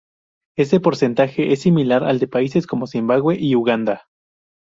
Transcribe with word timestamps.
Ese 0.57 0.79
porcentaje 0.79 1.53
es 1.53 1.61
similar 1.61 2.03
al 2.03 2.17
de 2.17 2.27
países 2.27 2.65
como 2.65 2.87
Zimbabue 2.87 3.37
y 3.39 3.53
Uganda. 3.55 4.07